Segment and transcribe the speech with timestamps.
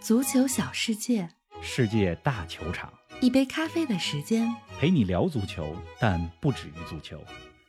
[0.00, 1.28] 足球小世界，
[1.60, 4.48] 世界大球场，一杯咖啡的时间。
[4.78, 7.22] 陪你聊足球，但不止于足球。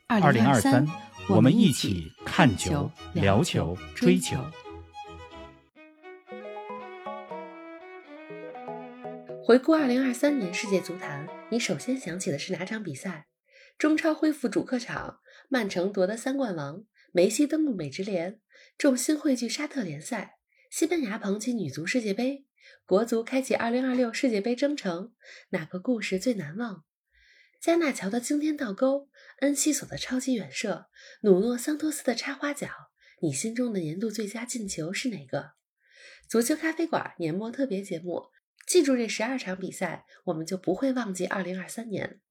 [0.07, 0.87] 二零二三，
[1.27, 4.37] 我们一起起看球聊球、追球。
[9.43, 13.27] 回顾二零二三年世界足坛，你首先想起的是哪场比赛？
[13.77, 15.19] 中超恢复主客场，
[15.49, 18.39] 曼城夺得三冠王，梅西登陆美职联，
[18.77, 20.35] 众星汇聚沙特联赛，
[20.69, 22.45] 西班牙捧起女足世界杯，
[22.85, 25.13] 国足开启二零二六世界杯征程，
[25.49, 26.85] 哪个故事最难忘？
[27.59, 30.85] 加纳乔的惊天倒钩，恩西索的超级远射，
[31.21, 32.69] 努诺桑托斯的插花脚，
[33.21, 35.53] 你心中的年度最佳进球是哪个？
[36.29, 38.27] 足球咖啡馆年末特别节目，
[38.67, 42.21] 记住这十二场比赛，我们就不会忘记二零二三年。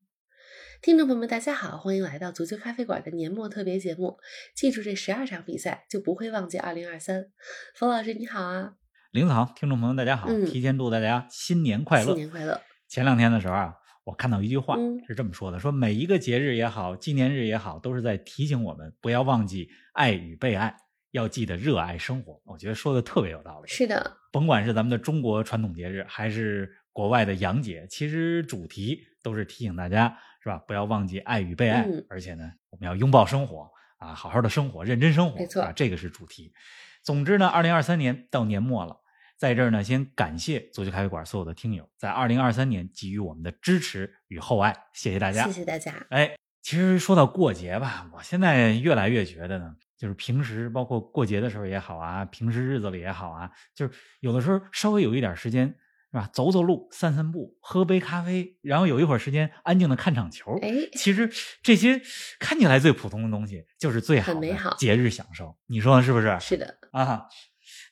[0.81, 4.17] 听众朋友们，大家好，欢迎来到足球咖啡馆的年末特别节目。
[4.55, 7.27] 记住这十二场比赛，就不会忘记二零二三。
[7.75, 8.75] 冯老师你好啊，
[9.11, 12.15] 林子豪，听众朋友大家好，嗯提前祝大家新年快乐新。
[12.15, 12.61] 年快乐！
[12.87, 20.77] 前两天的时候啊，我看到一句话、嗯是这么说的：说每一个节日也好，纪念日也好，都是在提醒我们不要忘记爱与被爱，
[21.11, 22.41] 要记得热爱生活。
[22.45, 23.67] 我觉得说的特别有道理。
[23.67, 30.17] 是的，甭管是咱们的中国传统节日，还是国外的洋节，其实主题都是提醒大家，
[30.49, 30.65] 是吧？
[30.67, 36.55] 不要忘记爱与被爱，嗯而且呢，我们要拥抱生活啊，好好的生活，认真生活，没错啊，这个是主题。
[37.03, 38.97] 总之呢，二零二三年到年末了，
[39.37, 45.45] 在这儿呢，先感谢足球咖啡馆所有的听友在二零二三年给予我们的支持与厚爱，谢谢大家。
[45.45, 45.95] 谢谢大家。
[46.09, 55.75] 哎，其实说到过节吧，我现在越来越觉得呢，就是平时包括过节的时候也好啊，平时日子里也好啊，就是有的时候稍微有一点时间，
[56.19, 56.31] 是吧？
[56.33, 60.59] 走走路、散散步、喝杯咖啡，然后有一会儿时间安静的看场球。
[60.63, 61.31] 哎，其实
[61.63, 62.01] 这些
[62.41, 64.47] 看起来最普通的东西，就是最好的
[64.79, 65.57] 节日享受。
[65.67, 66.37] 你说是不是？
[66.41, 67.27] 是的，啊，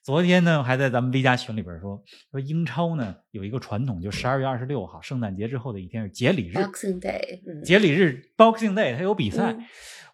[0.02, 6.56] 昨天呢还在咱们 V 家群里边说，说英超呢有一个传统，就十二月二十六号圣诞节之后的一天是节礼日。
[6.56, 9.64] Boxing Day，嗯，节礼日 Boxing Day 它有比赛，嗯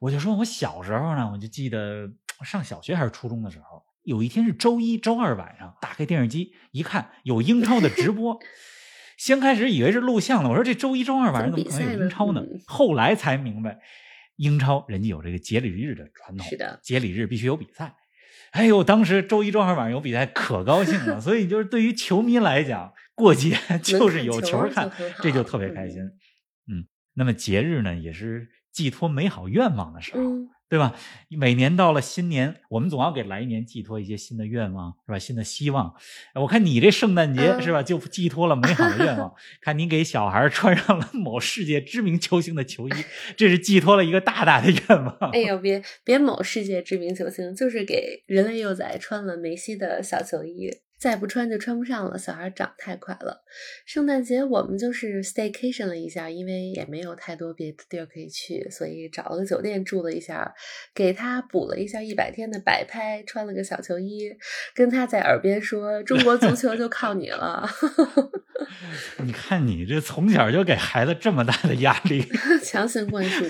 [0.00, 2.10] 我就说我小时候呢，我就记得
[2.44, 8.38] 上小学还是初中的时候，有一天是周一周二晚上，打开电视机一看有英超的直播。
[9.18, 12.42] 先开始以为是录像呢，我说这周一周二晚上怎么可能有英超呢？
[12.66, 13.78] 后来才明白，
[14.36, 17.94] 英超人家有这个节礼日的传统，是的节礼日必须有比赛。
[18.50, 21.20] 哎呦，当时周一周二晚上有比赛，可高兴了。
[21.20, 24.90] 所以就是对于球迷来讲，过节 就是有球看
[25.22, 26.02] 这就特别开心。
[26.02, 30.94] 嗯，那么节日呢，也是寄托美好愿望的时候，嗯，对吧？
[31.28, 35.18] 每年到了新年，我们总要给来年寄托一些新的愿望，是吧？
[35.18, 35.94] 新的希望。
[36.34, 39.34] 我看你这圣诞节、嗯是吧，就寄托了美好的愿望。
[39.60, 42.92] 看你给小孩穿上了某世界知名球星的球衣，
[43.36, 45.30] 这是寄托了一个大大的愿望。
[45.32, 50.70] 哎呦，别别某世界知名球星，就是给人类幼崽穿了梅西的小球衣，
[51.02, 52.16] 再不穿就穿不上了。
[52.16, 53.42] 小孩长太快了。
[53.84, 60.54] 圣诞节我们就是 staycation 了一下，因为也没有太多别的地儿可以去，所以找了个酒店住了一下，
[60.94, 64.30] 给他补了一下一百天的摆拍，穿了个小球衣，
[64.76, 67.68] 跟他在耳边说：“中国足球就靠你了。
[69.24, 72.24] 你看你这从小就给孩子这么大的压力。
[72.62, 73.44] ”强行灌输。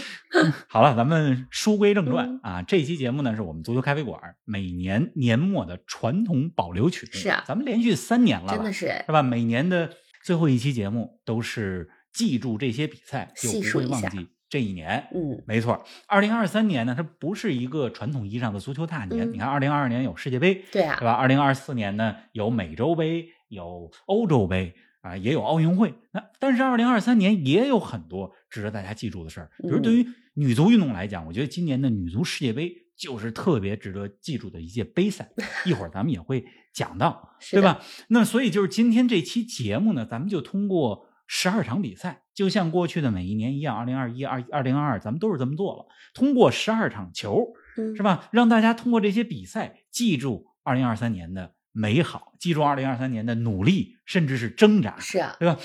[0.68, 2.62] 好了，咱们书归正传、嗯啊。
[2.62, 7.06] 这期节目呢，是我们足球咖啡馆每年年末的传统保留曲。
[7.12, 9.22] 是啊咱们连续三年了吧，真的是哎是吧？
[9.22, 9.90] 每年的
[10.22, 15.08] 最后一期节目都是记住这些比赛，就不会忘记这一年。
[15.14, 19.26] 嗯，没错，二零二三年呢，它不是一个传统意义上的足球大年。
[19.26, 21.12] 嗯你看，二零二二年有世界杯，对啊对吧？
[21.12, 25.94] 二零二四年呢，有美洲杯，有欧洲杯啊，也有奥运会。
[26.12, 35.28] 那但是二零二三年也有很多值得大家记住的事儿，比如嗯对于女足运动来讲，我觉得今年的女足世界杯就是特别值得记住的一届杯赛。
[35.64, 37.80] 一会儿咱们也会讲到，对吧？
[38.08, 45.86] 那所以就是今天这期节目呢，咱们就通过十二场比赛，就像过去的每一年一样，二零二一、二二零二二，咱们都是这么做了。
[46.14, 47.46] 通过十二场球，
[47.76, 48.28] 嗯，是吧？
[48.32, 55.58] 让大家通过这些比赛记住二零二三年的美好，记住二零二三年的努力，甚至是挣扎，是啊，对吧？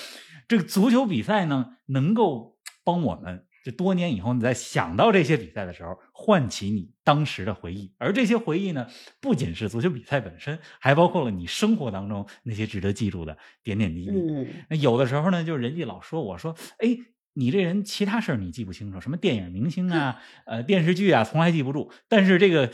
[0.47, 7.91] 这个足球比赛呢，能够帮我们这多年以后你在想到这些比赛的时候，唤起你当时的回忆。
[7.97, 8.87] 而这些回忆呢，
[9.19, 14.11] 不仅是足球比赛本身，还包括了你生活当中那些值得记住的点点滴滴。
[14.11, 16.97] 嗯，那有的时候呢，就是人家老说我说，哎，
[17.33, 22.71] 你这人其他事儿你记不清楚，什么电影明星啊、 呃电视剧啊，从来记不住，但是这个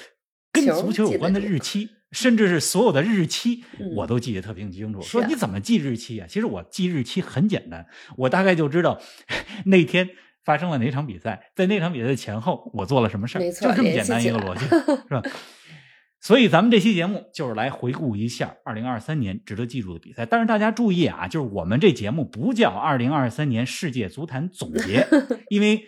[0.51, 5.01] 跟足球有关的日期，甚至是所有的日期， 嗯我都记得特别清楚。
[5.01, 6.27] 说你怎么记日期啊？
[6.29, 9.01] 其实我记日期很简单，我大概就知道
[9.65, 10.07] 那天。
[10.43, 14.65] 发生了哪场比赛，在那场比赛的前后，我做了什么事儿，没错就这么简单一个逻辑，
[15.07, 15.21] 是吧？
[16.21, 20.25] 所以咱们这期节目就是来回顾一下二零二三年值得记住的比赛。
[20.25, 25.05] 但是大家注意啊，就是我们这节目不叫二零二三年世界足坛总结，
[25.49, 25.83] 因为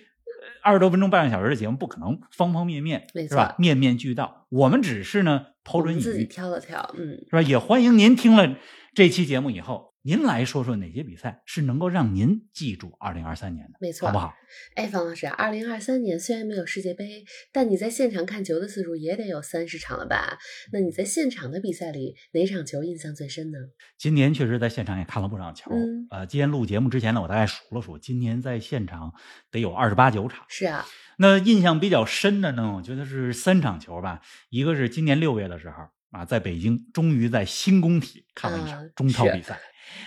[0.62, 3.48] 二十多分钟、半个小时的节目不可能方方面面没是吧？
[3.48, 4.46] 错面面俱到。
[4.50, 7.42] 我们只是呢抛砖引玉自己玉，挑了挑，嗯，是吧？
[7.42, 8.58] 也欢迎您听了
[8.94, 14.36] 这期节目以后，您来说说哪些比赛是能够让您记住二零二三年的，没错好不好？
[14.76, 20.38] 哎，方老师，二零二三年虽然没有世界杯，但你在现场看球的次数也得有三十场了吧？
[20.72, 23.58] 那你在现场的比赛里，哪场球印象最深呢？
[23.98, 25.72] 今年确实在现场也看了不少球。
[25.72, 29.12] 嗯呃，今天录节目之前呢，我大概数了数，今年在现场
[29.50, 30.46] 得有二十八九场。
[30.48, 30.86] 是啊，
[31.18, 34.22] 那印象比较深的呢，我觉得是三场球吧。
[34.52, 35.78] 一个是今年六月的时候
[36.12, 39.60] 啊，在北京终于在新工体看了一场中超比赛，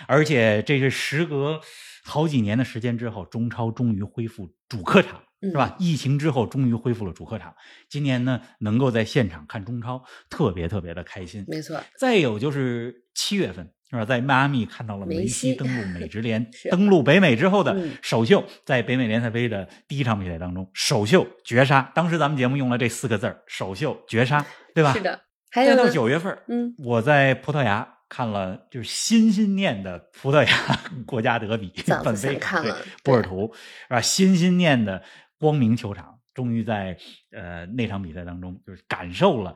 [0.07, 1.61] 而且这是时隔
[2.03, 5.21] 好几年的时间之后，中超终于恢复主客场。
[5.21, 5.73] 嗯是吧？
[5.79, 7.55] 疫情之后终于恢复了主客场，
[7.87, 11.45] 今年呢能够在现场看中超，特别特别的开心。
[11.47, 21.89] 没错，再有就是七月份是吧，在迈阿密看到了梅梅西西登陆美 职联登陆北美之后的嗯首秀，在北美联赛杯的第一场比赛当中，首秀绝杀。
[21.95, 24.91] 当时咱们节目用了这四个字儿首秀绝杀，对吧？
[24.91, 24.99] 是。
[24.99, 25.21] 的。
[25.51, 31.71] 还有再到，九月份，嗯，我在葡萄牙看了就是心心念的葡萄牙国家德比，
[32.03, 34.01] 本菲卡对想看了波尔图是吧？
[34.01, 35.03] 心心念的
[35.37, 36.97] 光明球场，终于在
[37.31, 39.55] 呃那场比赛当中，就是感受了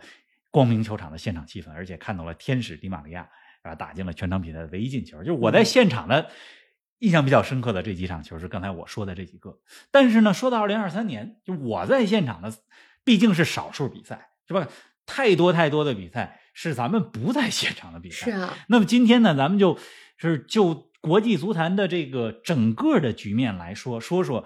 [0.51, 3.27] 光明球场的现场气氛，而且看到了天使迪玛利亚
[3.63, 5.17] 啊打进了全场比赛的唯一进球。
[5.19, 6.29] 就是我在嗯现场的
[6.99, 9.57] 印象比较深刻的这几场球是刚才我说的这几个。
[9.89, 12.53] 但是呢，说到二零二三年，就我在现场的
[13.03, 14.67] 毕竟是少数比赛，是吧？
[15.05, 18.25] 太多太多的比赛是咱们不在现场的比赛。
[18.25, 19.77] 是啊，那么今天呢，咱们就
[20.17, 24.45] 是就国际足坛的这个整个的局面来说，说说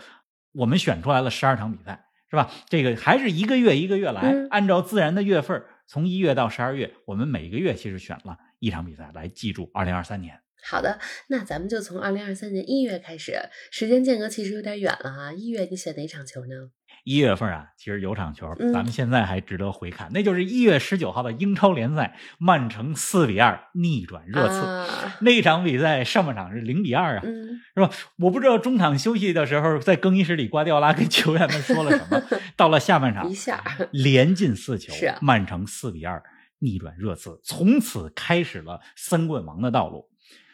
[0.54, 2.50] 我们选出来了十二场比赛，是吧？
[2.68, 10.40] 这个还是一个月一个月来，嗯按照自然的月份，从一月到十二月，我们每个月其实选了一场比赛来记住二零二三年。
[10.64, 13.38] 好的，那咱们就从二零二三年一月开始，
[13.72, 15.32] 时间间隔其实有点远了啊。
[15.32, 16.72] 一月你选哪场球呢？
[17.08, 24.56] 一月份啊，其实有场球，嗯咱们现在还值得回看，那就是一月十九号的英超联赛，曼城四比二逆转热刺。
[24.68, 24.86] 啊，
[25.22, 27.90] 那场比赛上半场是零比二啊，嗯，是吧？
[28.18, 32.22] 我不知道中场休息的时候，在更衣室里，瓜迪奥拉跟球员们说了什么。
[32.58, 36.22] 到了下半场一，下，连进四球，曼城四比二
[36.60, 40.10] 逆转热刺，从此开始了三冠王的道路。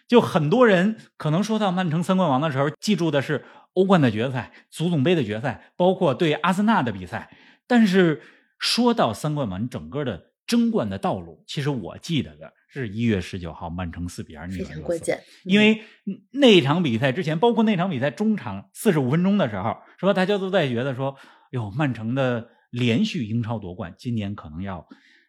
[0.05, 7.29] 就很多人可能说到曼城三冠王的时候，记住的是欧冠的决赛、足总杯的决赛，包括对阿森纳的比赛。
[7.67, 8.21] 但是
[8.59, 14.73] 说到三冠王整个的争冠的道路，其实我记得的是一月十九号曼城四比二逆转热刺。
[14.73, 15.81] 常关键，因为
[16.31, 20.13] 那场比赛之前，包括那场比赛中场四十五分钟的时候，是吧？
[20.13, 21.15] 大家都在觉得说，
[21.51, 24.85] 哟，曼城的连续英超夺冠，今年可能要，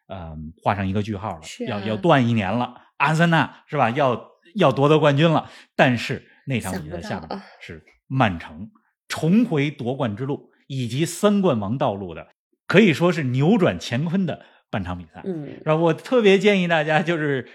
[0.09, 2.83] 呃，画上一个句号了，啊要要断一年了。
[2.97, 3.91] 阿森纳是吧？
[3.91, 5.51] 要要夺得冠军了。
[5.77, 8.71] 但是那场比赛下半场想不到啊是曼城
[9.09, 12.29] 重回夺冠之路以及三冠王道路的，
[12.69, 15.23] 可以说是扭转乾坤的半场比赛。
[15.25, 17.47] 嗯，然后我特别建议大家，就是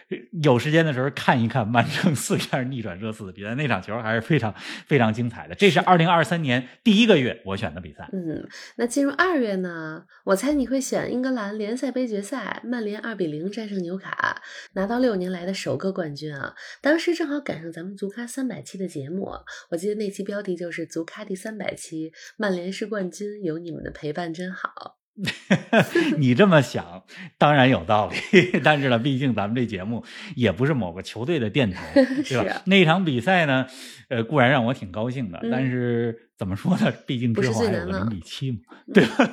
[0.42, 4.54] 有时间的时候看一看曼城四比二逆转热刺的比赛，那场球还是非常
[4.88, 5.56] 非常精彩的。
[5.56, 8.08] 这是二零二三年第一个月我选的比赛。
[8.14, 10.06] 嗯，那进入二月呢？
[10.24, 14.42] 我猜你会选英格兰联赛杯决赛，曼联二比零战胜纽卡，
[14.74, 16.54] 拿到六年来的首个冠军啊！
[16.82, 19.32] 当时正好赶上咱们足咖三百期的节目，
[19.72, 24.99] 我记得那期标题就是“足咖第三百期，曼联是冠军，有你们的陪伴真好
[26.18, 27.04] 你这么想
[27.38, 30.04] 当然有道理， 但是呢，毕竟咱们这节目
[30.36, 32.62] 也不是某个球队的电台， 对是吧？
[32.66, 33.68] 那场比赛呢，
[34.10, 35.50] 呃，固然让我挺高兴的，嗯。
[35.52, 36.90] 但是怎么说呢？
[37.06, 38.58] 毕竟之后还有个零比七嘛，
[38.94, 39.30] 对吧？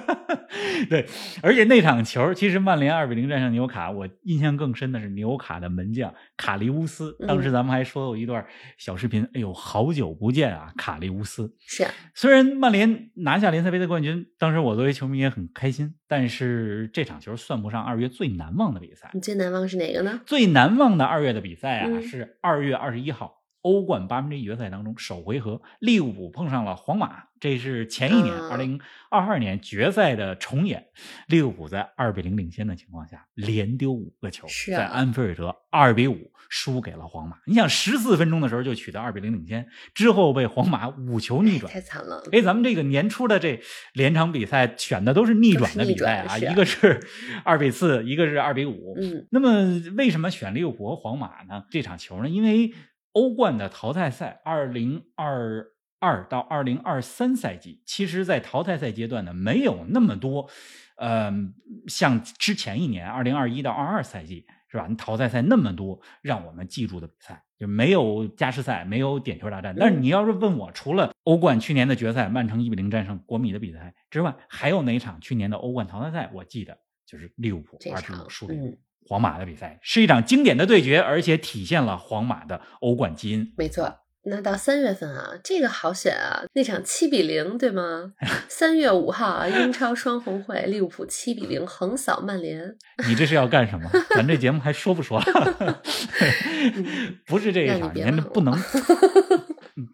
[0.90, 1.06] 对，
[1.40, 7.16] 而且那场球，其实曼联二比零战胜纽卡，我印象更深的是纽卡的门将卡利乌斯。
[7.26, 8.44] 当时嗯咱们还说过一段
[8.76, 11.54] 小视频，哎呦，好久不见啊，卡利乌斯。”。
[11.64, 19.10] 是啊，虽然曼联拿下联赛杯的冠军，当时我作为球迷也很开心，但是这场球算不上二月最难忘的比赛。
[19.14, 20.20] 你最难忘是哪个呢？
[20.26, 23.35] 最难忘的二月的比赛啊，嗯是二月二十一号
[23.66, 28.80] 欧冠八分之一决赛当中首回合，利物浦碰上了皇马，这是前一年啊二零
[29.10, 30.86] 二二年决赛的重演。
[31.26, 37.38] 利物浦在二比零领先的情况下，连丢五个球，在安菲尔德二比五输给了皇马。
[37.44, 41.72] 你想，十四分钟的时候就取得二比零领先，之后被皇马五球逆转。
[41.72, 42.22] 太惨了。
[42.30, 43.60] 哎，咱们这个年初的这
[43.94, 47.04] 连场比赛选的都是逆转的比赛啊一个是
[47.42, 48.94] 二比四，一个是二比五。
[49.00, 51.64] 嗯，那么为什么选利物浦和皇马呢？
[51.68, 52.28] 这场球呢？
[52.28, 52.72] 因为
[53.16, 55.66] 欧冠的淘汰赛，二零二
[55.98, 60.50] 二到二零二三赛季，其实在淘汰赛阶段呢，没有那么多
[60.98, 61.32] 呃，
[61.88, 64.86] 像之前一年二零二一到二二赛季是吧？
[64.98, 69.74] 淘汰赛那么多让我们记住的比赛，就没有加时赛，没有点球大战。
[69.78, 78.54] 但是你要是问我，除了欧冠去年的决赛曼城一比零战胜国米的比赛之外，还有哪场去年的欧冠淘汰赛我记得就是利物浦二比五输给
[79.06, 83.52] 皇马的比赛，是一场经典的对决，而且体现了皇马的欧冠基因。
[83.56, 84.00] 没错。
[84.28, 88.12] 那到三月份啊，这个好选啊，那场七比零，对吗？
[88.48, 92.74] 三月五号啊，英超双红会，利物浦七比零横扫曼联。
[93.06, 93.88] 你这是要干什么？
[94.16, 95.80] 咱这节目还说不说了？
[97.24, 98.52] 不是这一场，您不能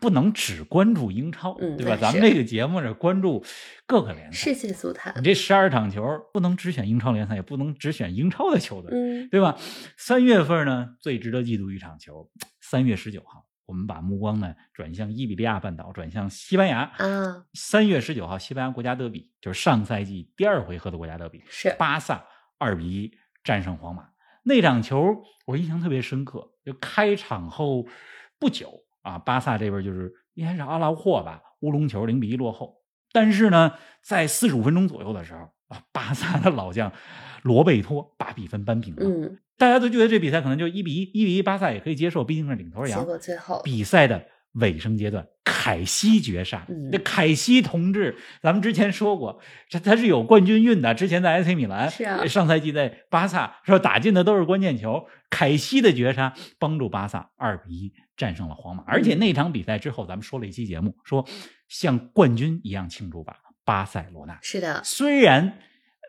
[0.01, 1.97] 不能只关注英超，对吧？
[1.97, 3.45] 咱们这个节目是关注
[3.87, 5.13] 各个联赛，世界足坛。
[5.17, 9.57] 你这十二场球不能只选英超联赛，也不能只选英超的球队，嗯，对吧？
[9.97, 13.47] 三月份呢，最值得记住一场球，三月十九号。
[13.65, 16.81] 我们把目光呢转向伊比利亚半岛，转向西班牙。
[16.99, 22.27] 啊，三月十九号，西班牙国家德比就是上赛季第二回合的国家德比，是巴萨
[22.59, 24.09] 二比一战胜皇马。
[24.45, 27.87] 那场球我印象特别深刻，就开场后
[28.39, 32.79] 不久啊，巴萨这边就是应该是阿拉霍吧，乌龙球零比一落后。
[33.13, 36.93] 但是呢，在四十五分钟左右的时候啊，巴萨的老将
[37.43, 39.03] 罗贝托把比分扳平了。
[39.05, 39.39] 嗯。
[39.59, 42.99] 大家都觉得这比赛可能就一比一，一比一，巴萨也可以接受，毕竟是领头羊。
[42.99, 46.67] 结果最后比赛的尾声阶段，凯西绝杀。
[46.91, 49.39] 那凯西同志，咱们之前说过，
[49.71, 50.95] 他他是有冠军运的。
[50.95, 55.07] 之前在 AC 米兰，是啊，上赛季在巴萨说打进的都是关键球。
[55.29, 58.83] 凯西的绝杀帮助巴萨二比一战胜了皇马。
[58.87, 61.29] 而且那场比赛之后，咱们说了一期节目，说
[61.69, 64.39] 像冠军一样庆祝吧，巴塞罗那。
[64.41, 65.59] 是的，虽然。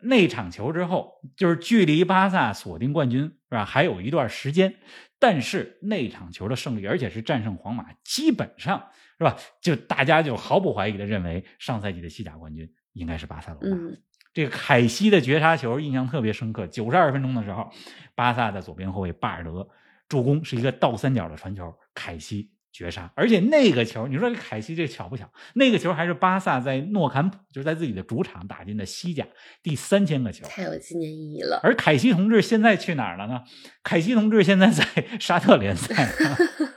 [0.05, 3.63] 那场球之后，就是距离巴萨锁定冠军是吧？
[3.63, 4.75] 还有一段时间，
[5.17, 8.89] 但是那场球的胜利，而且是战胜皇马，基本上
[9.23, 9.37] 是吧？
[9.61, 13.75] 就大家就毫不怀疑的认为，上赛季的西甲冠军应该是巴塞罗那。
[13.75, 13.97] 嗯，
[14.33, 16.67] 这个凯西的绝杀球印象特别深刻。
[16.67, 17.69] 九十二分钟的时候，
[18.13, 19.67] 巴萨的左边后卫巴尔德
[20.09, 22.51] 助攻是一个倒三角的传球，凯西。
[22.75, 23.13] 绝杀！
[23.13, 25.31] 而且那个球，你说这凯西这巧不巧？
[25.53, 29.23] 那个球还是巴萨在诺坎普，就是在自己的主场打进的西甲
[29.61, 31.59] 第三千个球，太有纪念意义了。
[31.61, 33.43] 而凯西同志现在去哪儿了呢？
[33.83, 34.83] 凯西同志现在在
[35.19, 36.09] 沙特联赛。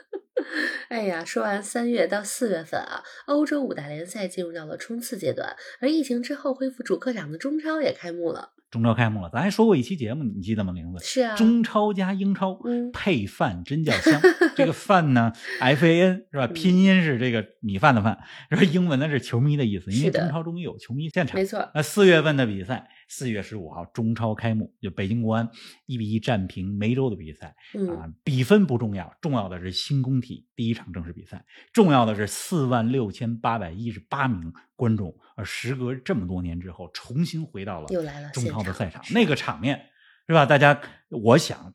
[0.89, 8.53] 哎呀，说完三月到四月份啊，欧洲五大联赛进入到了冲刺阶段，而疫情之后恢复主客场的中超也开幕了。
[8.71, 10.73] 中超开幕了，咱还说过一期节目，你记得吗？
[10.73, 12.59] 名字是啊，中超加英超
[12.93, 14.21] 配饭真叫香。
[14.57, 16.47] 这个饭呢， F A N 是吧？
[16.49, 18.19] 拼音是这个米饭的饭，
[18.51, 18.63] 是吧？
[18.65, 21.37] 英文呢是球迷的意思，因为中超终于有球迷现场。
[21.37, 21.71] 没错。
[21.75, 25.49] 那四月份的比赛，四月十五号中超开幕，就北京国安
[25.87, 27.55] 一比一战平梅州的比赛
[27.97, 35.13] 啊，比分不重要，重要的是新工体第一场正式比赛，重要的是四万六千八百一十八名观众。
[35.35, 39.91] 而时隔这么多年之后，重新回到了又来了中超的赛场，那个场面
[40.27, 40.47] 是吧？
[40.47, 40.81] 大家，
[41.11, 41.73] 我想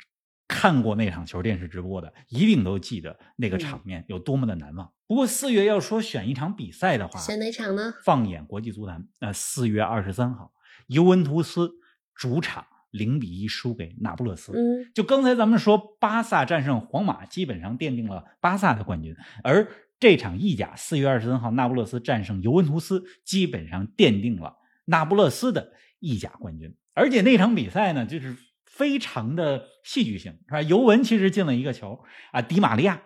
[0.48, 4.92] 看过那场球电视直播的，一定都记得那个场面有多么的难忘。
[5.06, 7.94] 不过四月要说选一场比赛的话，选哪场呢？
[8.04, 10.52] 放眼国际足坛，那四月二十三号，
[10.88, 11.70] 尤文图斯
[12.16, 14.54] 主场零比一输给那不勒斯。
[14.54, 19.68] 嗯，就刚才咱们说，巴萨战胜皇马，基本上奠定了巴萨的冠军，而。
[20.02, 26.76] 这场意甲四月二十三号，那不勒斯战胜尤文图斯，基本上奠定了那不勒斯的意甲冠军。
[26.96, 30.62] 而且那场比赛呢，就是非常的戏剧性，是吧？
[30.64, 33.00] 尤文其实进了一个球啊，迪玛利亚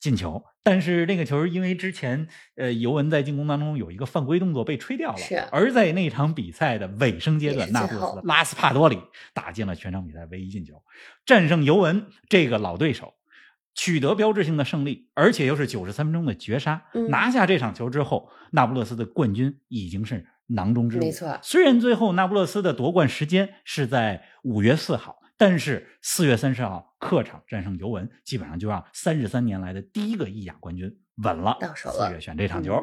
[0.00, 2.26] 进球，但是那个球因为之前
[2.56, 5.18] 呃尤文在进攻当中有一个犯规动作被吹掉了。
[5.18, 5.36] 是。
[5.52, 8.98] 而在那场比赛的尾声阶段，那不勒斯拉斯帕多里
[9.34, 10.82] 打进了全场比赛唯一进球，
[11.26, 13.12] 战胜尤文这个老对手。
[13.78, 21.00] 取得标志性的胜利，而且又是九十三分钟的绝杀，拿下这场球之后，那不勒斯的冠军已经是囊中之物。
[21.00, 30.92] 没错，虽然最后那不勒斯的夺冠时间是在五月四号，但是四月三十号客场战胜尤文，基本上就让三十三年来的第一个意甲冠军
[31.22, 31.56] 稳了。
[31.60, 32.08] 到手了。
[32.08, 32.82] 四月选这场球。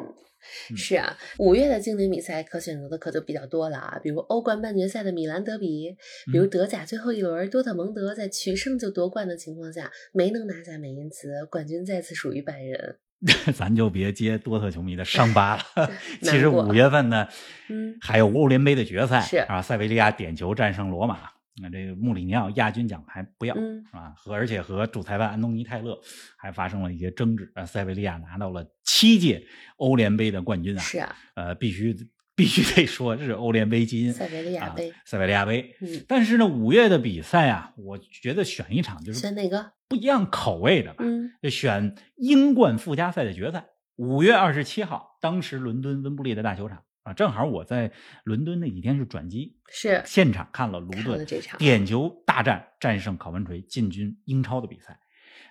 [0.76, 5.96] 是啊，五月的经典比赛可选择的可就比较多了啊，比如欧冠半决赛的米兰德比，
[6.32, 12.96] 比如德甲最后一轮多特蒙德在取胜就夺冠的情况下没能拿下美因茨，冠军再次属于拜仁。
[13.56, 15.90] 咱就别接多特球迷的伤疤了。
[16.20, 17.26] 其实五月份呢，
[17.70, 21.30] 嗯，还有欧联杯的决赛是啊，塞维利亚点球战胜罗马。
[21.62, 24.12] 那这个穆里尼奥亚军奖还不要，是吧？
[24.16, 25.98] 和而且和主裁判安东尼泰勒
[26.36, 27.50] 还发生了一些争执。
[27.54, 29.46] 啊，塞维利亚拿到了七届
[29.76, 30.80] 欧联杯的冠军啊！
[30.80, 31.96] 是啊，呃，必须
[32.36, 34.12] 必须得说是欧联杯基因。
[34.12, 35.74] 塞维利亚杯，塞维利亚杯。
[35.80, 41.02] 嗯，但是呢，五月的比赛啊，我觉得选一场就是选哪个不一样口味的吧？
[41.04, 43.64] 嗯，就选英冠附加赛的决赛。
[43.96, 46.82] 五月二十七号，当时伦敦温布利的大球场。
[47.06, 47.92] 啊，正好我在
[48.24, 54.98] 伦敦那几天是转机，是现场看了卢顿这场点球大战战胜考文垂进军英超的比赛。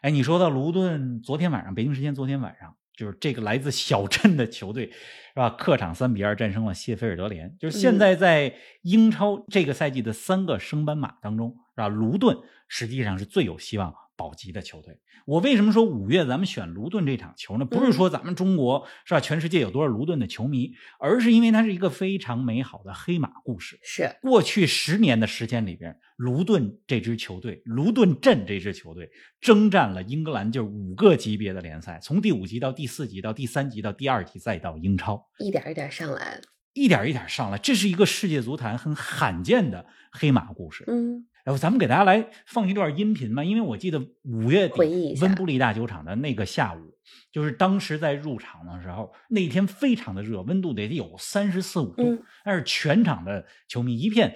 [0.01, 5.49] 哎，你说到卢顿，昨天晚上北京时间昨天晚上，就是这个来自小镇的球队，是吧？
[5.51, 7.55] 客场三比二战胜了谢菲尔德联。
[7.57, 11.87] 就是现在在英超这个赛季的三个升班马当中，是吧？
[11.87, 14.97] 卢顿实际上是最有希望保级的球队。
[15.25, 17.65] 我为什么说五月咱们选卢顿这场球呢？
[17.65, 19.19] 不是说咱们中国是吧？
[19.19, 23.79] 全世界有多少卢顿的球迷，而是因为它是一个非常美好的黑马故事。
[23.83, 29.09] 是过去十年的时间里边，卢顿这支球队，卢顿镇这支球队
[29.41, 36.39] 征战了英格兰就是五个级别的联赛，从第五级到第四级到第三级到第二级再到英超，一点一点上来，
[36.73, 40.83] 一点一点上来，这是一个世界足坛很罕见的黑马故事。
[40.87, 46.97] 嗯，然后咱们给大家来放一段音频吧，因为我记得五月底温布利大球场的那个下午，
[47.31, 54.35] 就是当时在入场的时候，那天非常的热，温度得有三十四五度，嗯但是全场的球迷一片。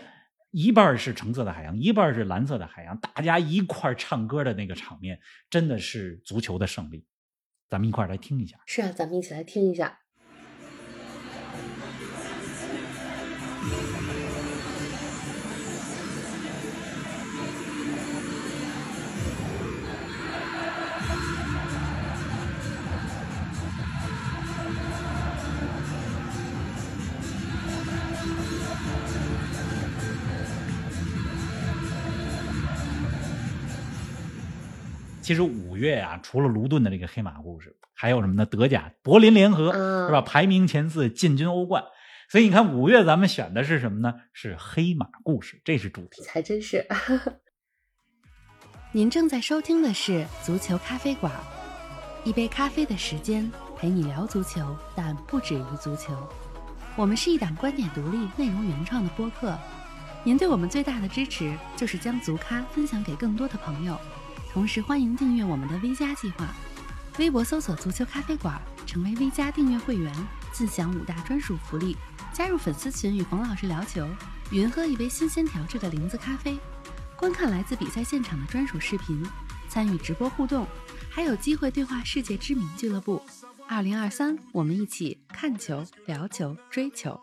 [0.52, 7.06] 一半是橙色的海洋，一半是蓝色的海洋，大家一块儿唱歌的那个场面，真的是足球的胜利。
[7.70, 8.58] 咱们一块儿来听一下。
[8.66, 10.00] 是啊，咱们一起来听一下。
[35.30, 38.48] 其实五月啊，除了卢顿的这个黑马故事，还有什么呢？
[38.48, 40.22] 德甲柏林联合、嗯是吧？
[40.22, 41.84] 排名前四，进军欧冠。
[42.32, 44.16] 所以你看，五月咱们选的是什么呢？
[44.34, 46.24] 是黑马故事，这是主题。
[46.28, 46.84] 还真是。
[48.92, 51.32] 您正在收听的是足球咖啡馆，
[52.24, 56.12] 一杯咖啡的时间陪你聊足球，但不止于足球。
[56.96, 59.56] 我们是一档观点独立、内容原创的播客。
[60.24, 63.96] 您对我们最大的支持就是将足咖分享给更多的朋友，
[64.52, 66.48] 同时欢迎订阅我们的 V 加计划。
[67.20, 70.12] 微博搜索“足球咖啡馆”，成为 V 加订阅会员，
[70.52, 71.96] 自享五大专属福利：
[72.34, 74.08] 加入粉丝群与冯老师聊球，
[74.52, 76.58] 云喝一杯新鲜调制的零子咖啡。
[77.16, 79.24] 观看来自比赛现场的专属视频，
[79.68, 80.66] 参与直播互动，
[81.12, 83.22] 还有机会对话世界知名俱乐部。
[83.68, 87.20] 二零二三，我们一起看球、聊球、追球。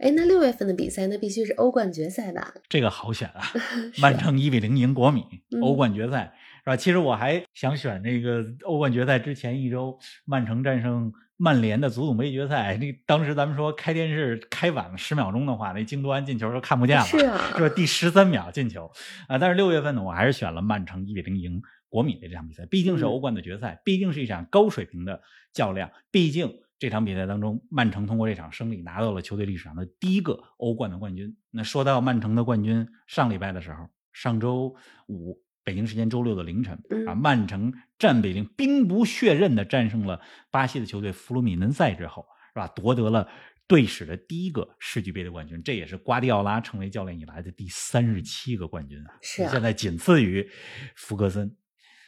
[0.00, 2.54] 哎，那六月份的比赛那必须是欧冠决赛吧？
[2.70, 3.42] 这个好选啊！
[4.00, 5.22] 曼城一比零赢国米，
[5.54, 6.32] 嗯欧冠决赛
[6.64, 6.74] 是吧？
[6.76, 12.78] 其实我还想选那个欧冠决赛之前一周，曼城战胜曼联的足总杯决赛。
[12.78, 17.74] 那当时咱们说开电视开晚了十秒钟的话，那京多安进球都看不见了，是啊是吧？
[17.76, 18.90] 第十三秒进球
[19.28, 19.36] 啊！
[19.36, 21.60] 但是六月份呢，我还是选了曼城一比零赢
[21.90, 25.20] 国米的这场比赛，毕竟是嗯欧冠的决赛，毕竟是一场高水平的
[25.52, 26.54] 较量，毕竟。
[26.80, 31.36] 这场比赛当中，曼城通过这场胜利拿到了球队历史上的第一个欧冠的冠军。
[31.50, 34.74] 那说到曼城的冠军，上礼拜的时候，上周
[35.06, 36.74] 五北京时间周六的凌晨
[37.06, 42.66] 啊，嗯曼城战比零，兵不血刃的战胜了巴西的球队弗鲁米嫩塞之后，是吧？
[42.68, 43.28] 夺得了
[43.66, 49.12] 队史的第一个世俱杯的冠军，这也是瓜迪奥拉成为教练以来的第三十七个冠军啊！
[49.20, 50.48] 是啊现在仅次于
[50.96, 51.54] 福格森。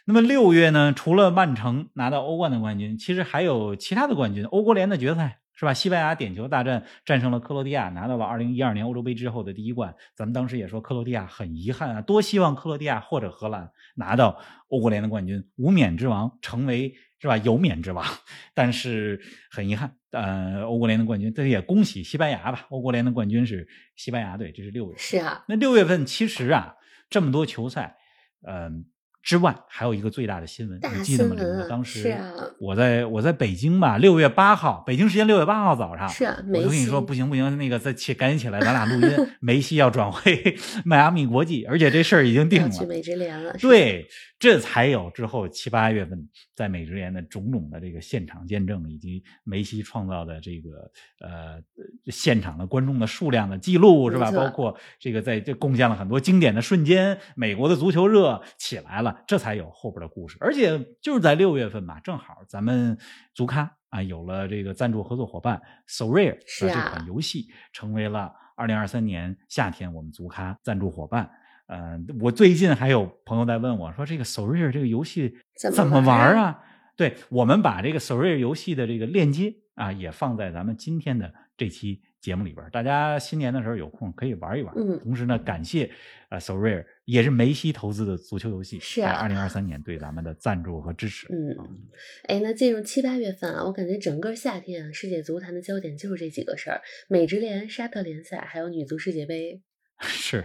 [0.05, 5.73] 那么六月呢，除了曼城拿到欧冠的冠军，其实还有其他的冠军，欧国联的决赛是吧？
[5.73, 9.95] 西班牙点球大战战胜了克罗地亚，拿到了2012年欧洲杯之后的第一冠。
[10.17, 18.05] 咱们当时也说克罗地亚很遗憾啊，多希望克罗地亚或者荷兰拿到欧国联的冠军，无冕之王成为是吧有冕之王，
[18.55, 19.21] 但是
[19.53, 24.99] 很遗憾，呃，欧国联的冠军，这也恭喜西班牙吧，欧国联的冠军是西班牙队，这是六月。
[24.99, 26.75] 是啊，那六月份其实啊，
[27.09, 27.99] 这么多球赛，
[28.45, 28.87] 嗯、
[29.22, 31.37] 之外还有一个最大的新闻，你记得吗？
[31.68, 32.12] 当时
[32.58, 39.28] 我在我在北京吧，六月八号，北京时间六月八号早上，是啊，我就跟你说，不行不行，那个再起赶紧起来，咱俩录音。
[39.40, 42.68] 梅西要转会 迈阿密国际，而且这事儿已经定了。
[42.68, 44.08] 去美职联了，对，
[44.42, 51.62] 这才有之后七八月份在美职联的种种的这个现场见证，以及梅西创造的这个呃
[52.07, 54.33] 现场的观众的数量的记录，是吧？
[54.33, 60.37] 包括这个在这贡献了很多经典的瞬间，美国的足球热起来了，这才有后边的故事。
[60.40, 62.98] 而且就是在六月份吧，正好咱们
[63.35, 71.31] 足咖啊有了这个赞助合作伙伴 So Rare 是啊这款游戏成为了二零二三年夏天我们足咖赞助伙伴。
[71.72, 76.62] 呃，我最近还有朋友在问我说，这个 So Rare 这个游戏怎么玩啊？
[76.96, 84.74] 对我们把这个 So Rare 游戏的这个链接啊，也放在咱们今天的这期节目里边，大家新年的时候有空可以玩一玩。
[84.76, 85.90] 嗯同时呢，感谢
[86.28, 91.26] 呃 So Rare，也是梅西投资的足球游戏，是啊二零二三年对咱们的赞助和支持。
[91.32, 91.56] 嗯，
[92.28, 99.62] 哎，那进入七八月份啊，我感觉整个夏天啊，世界足坛的焦点就是这几个事儿：美职联、沙特联赛，还有女足世界杯。
[100.07, 100.45] 是，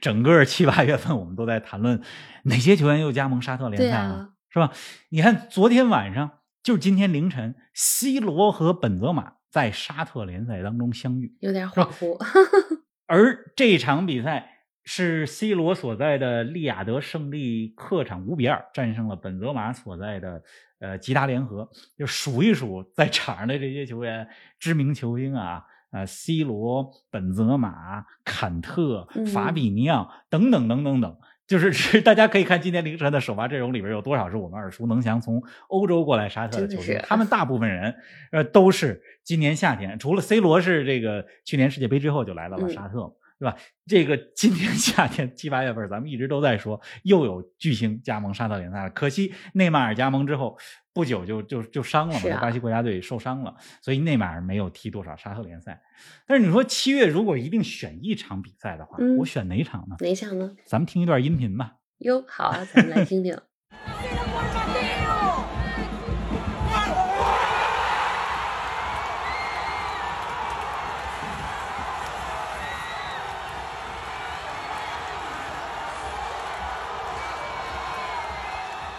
[0.00, 2.00] 整个七八月份我们都在谈论
[2.44, 4.72] 哪些球员又加盟沙特联赛了，啊是吧？
[5.08, 12.16] 你看昨天晚上，就是今天凌晨，C 罗和本泽马在沙特联赛当中相遇，有点恍惚。
[13.06, 20.42] 而这场比赛是 C 罗所在的利雅得胜利客场五比二战胜了本泽马所在的
[20.78, 21.68] 呃吉达联合。
[21.98, 24.28] 就数一数在场上的这些球员，
[24.58, 31.16] 知名球星啊，呃，C 罗、本泽马、坎特嗯、法比尼奥等等等等等。
[31.46, 37.94] 就是是， 大家可以看今天凌晨的首发阵容里边有多少是我们耳熟能详从欧洲过来沙特的球真的是，星他们大部分人
[38.32, 43.56] 呃都是今年夏天，除了 C 罗是这个去年世界杯之后就来到了嗯沙特，是吧？
[43.86, 50.56] 这个今年夏天七八月份，咱们一直都在说又有巨星加盟沙特联赛了，可惜内马尔加盟之后
[50.92, 55.82] 不久就就就伤了嘛，巴西国家队受伤了，所以内马尔没有踢多少沙特联赛。
[56.26, 59.96] 但是你说七月如果一定选一场比赛的话，嗯我选哪场呢？
[60.00, 60.54] 哪场呢？
[60.64, 61.74] 咱们听一段音频吧。
[61.98, 63.36] 哟，好啊，咱们来听听。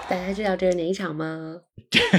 [0.08, 1.62] 大家知道这是哪一场吗？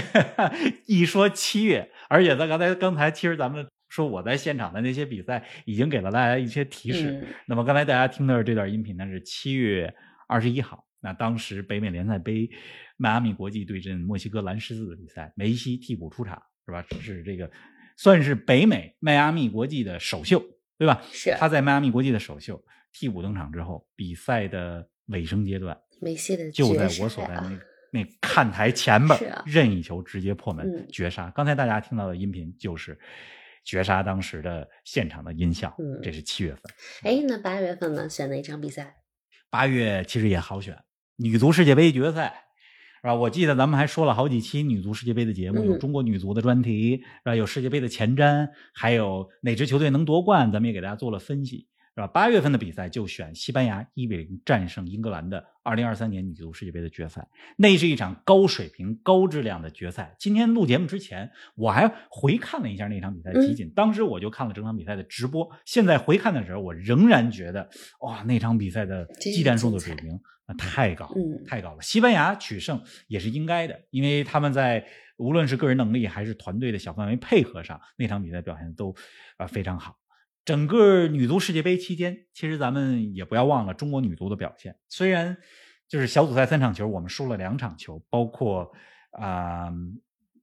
[0.87, 7.12] 一说七月，而且在刚才刚才其实咱们说我在现场的那些比赛已经给了大家一些提示。
[7.12, 9.94] 嗯那么刚才大家听到的这段音频呢是七月
[10.27, 12.51] 二十一号，那当时北美联赛杯
[12.96, 16.85] 迈阿密国际对阵墨西哥蓝狮子的比赛，梅西替补出场是吧？
[17.01, 17.49] 是这个
[17.96, 20.42] 算是北美迈阿密国际的首秀，
[20.77, 21.01] 对吧？
[21.12, 27.61] 是他在迈阿密国际的首秀替补登场之后，比赛的尾声阶段，梅西的就在我所在那
[27.96, 31.30] 那看台前边任意球直接破门嗯绝杀。
[31.35, 32.98] 刚才大家听到的音频就是
[33.64, 36.62] 绝杀当时的现场的音效嗯，这是七月份。
[37.02, 38.09] 哎，那八月份呢？
[38.09, 38.96] 选哪一场比赛？
[39.48, 40.76] 八月其实也好选，
[41.16, 42.42] 女足世界杯决赛。
[43.02, 43.14] 是吧？
[43.14, 47.37] 我记得咱们还说了好几期女足世界杯的节目，有嗯中国女足的专题，是吧？
[47.37, 52.06] 有世界杯的前瞻，还有哪支球队能夺冠，咱们也给大家做了分析，是吧？
[52.09, 60.14] 八月份的比赛就选西班牙一比零战胜英格兰的二零二三年女足世界杯的决赛，那是一场高水平、高质量的决赛。
[60.18, 65.50] 今天录节目之前，我还回看了一下那场比赛的集锦，当时我就看了整场比赛的直播。
[65.64, 67.66] 现在回看的时候，我仍然觉得，
[68.00, 71.80] 哇，那场比赛的技战术的水平啊太高，嗯太高了。
[71.80, 72.78] 西班牙取胜
[73.09, 78.94] 也是应该的，因为他们在无论是个人能力还是团队的小范围配合上，那场比赛表现都
[79.38, 79.96] 呃非常好。
[80.46, 84.76] 整个女足世界杯期间，其实咱们也不要忘了中国女足的表现。
[84.88, 85.37] 虽然
[85.88, 88.72] 就是小组赛三场球，我们输了两场球，包括
[89.11, 89.72] 啊、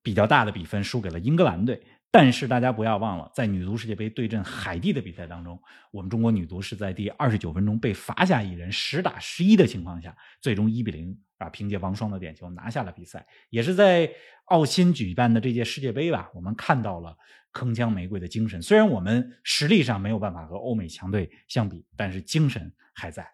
[0.01, 1.81] 比较大的比分输给了英格兰队。
[2.11, 13.25] 但是大家不要忘了，在女足世界杯对阵海地的比赛当中，我们中国女足是在第二十九分钟被罚下一人，十打十一的情况下，最终一比零啊，凭借王霜的点球拿下了比赛。
[13.49, 14.11] 也是在
[14.45, 17.17] 澳新举办的这届世界杯吧，我们看到了
[17.53, 18.61] 铿锵玫瑰的精神。
[18.61, 23.25] 虽然我们实力上没有办法和欧美强队相比，但是精神还在。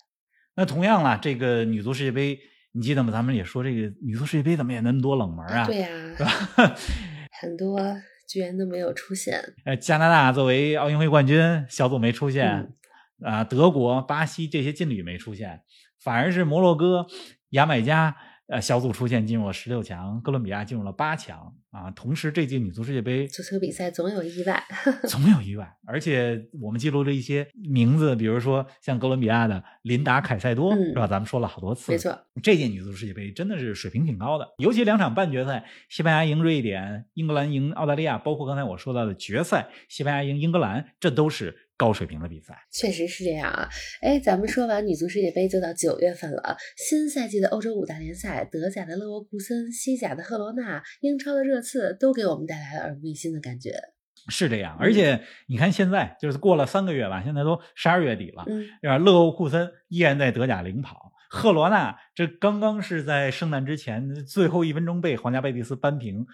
[0.55, 2.37] 那同样啦，这个女足世界杯，
[2.73, 3.11] 你记得吗？
[3.11, 5.65] 咱们也说这个女足世界杯怎么也那么多冷门啊？
[5.65, 5.89] 对呀？
[7.41, 7.79] 很多
[8.27, 9.41] 居然都没有出现。
[9.63, 12.47] 呃，加拿大作为奥运会冠军，小组没出现
[13.21, 15.61] 嗯啊、德国、巴西这些劲旅没出现，
[16.01, 17.07] 反而是摩洛哥、
[17.49, 18.15] 牙买加
[18.49, 21.91] 呃小组出线，进入了十六强，哥伦比亚进入了八强啊。
[21.91, 24.63] 同时，这届女足世界杯足球比赛总有意外，
[25.07, 31.05] 总有意外，而且我们记录了一些名字，比如说像哥伦比亚的琳达·凯塞多，嗯是吧？
[31.05, 32.17] 咱们说了好多次，没错。
[32.41, 42.53] 这届女足世界杯真的是水平挺高的，尤其两场半决赛，西班牙赢瑞典，英格兰赢澳大利亚，包括刚才我说到的决赛，西班牙赢英格兰，这都是高水平的比赛。
[42.69, 43.69] 确实是这样啊！
[44.01, 53.71] 哎，咱们说完女足世界杯就到九月份了，新赛季的欧洲五大联赛，德甲的勒沃库森、西甲的赫罗纳、英超的热刺，都给我们带来了耳目一新的感觉。
[54.27, 58.97] 是这样，而且你看现在就是过了三个月吧，现在都十二月底了，嗯，是吧？
[58.97, 66.25] 勒沃库森依然在德甲领跑，赫罗纳这刚刚是在圣诞之前最后一分钟被皇家贝蒂斯扳平，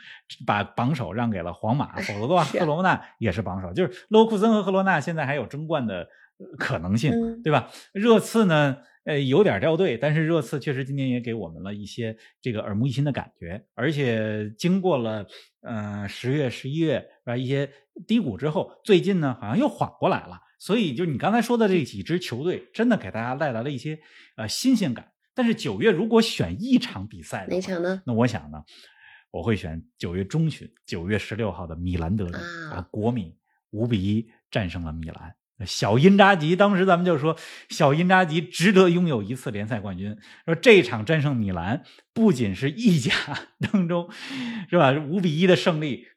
[0.47, 3.73] 把榜首让给了皇马，否则的话， 赫罗纳也是榜首。
[3.73, 7.69] 就是勒沃库森和赫罗纳现在还有争冠的呃可能性，嗯对吧？
[7.93, 8.77] 热刺呢？
[9.05, 15.27] 呃，有点掉队，但是热刺确实今年也给我们了一些这个耳目一新的感觉，而且经过了
[15.62, 17.69] 呃十月、十一月啊一些
[18.08, 20.39] 低谷之后，最近呢好像又缓过来了。
[20.65, 23.99] 所以，就你刚才说的这几支球队，真的给大家带来了一些
[24.36, 25.12] 呃新鲜感。
[25.36, 28.01] 但是九月如果选一场比赛，哪场呢？
[28.04, 28.63] 那我想呢，
[29.30, 32.34] 我会选九月中旬，九月十六号的米兰德比
[32.71, 33.36] 啊，国米
[33.69, 35.36] 五比一战胜了米兰。
[35.67, 37.38] 小因扎吉当时咱们就说，
[37.69, 40.17] 小因扎吉值得拥有一次联赛冠军。
[40.45, 43.13] 说这场战胜米兰，不仅是意甲
[43.71, 44.10] 当中
[44.67, 46.08] 是吧五比一的胜利，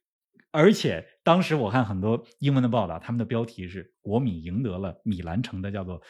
[0.50, 6.00] 而且当时我看很多英文的报道，他们的标题是国米赢得了米兰城的叫做。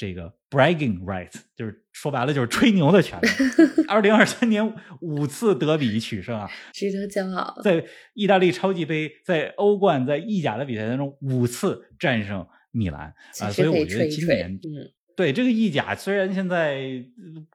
[0.00, 3.26] 这个 bragging rights 就是说白了就是吹牛的权利。
[3.88, 7.60] 二零二三年五次德比取胜啊， 值得骄傲。
[7.64, 7.84] 在
[8.14, 17.04] 意大利超级杯、在欧冠、在意甲的比赛当中，五次战胜米兰啊，所以我觉得今年，嗯，对这个意甲虽然现在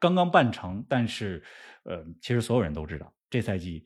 [0.01, 1.41] 刚刚办成，但是
[1.85, 3.85] 呃，其实所有人都知道，这赛季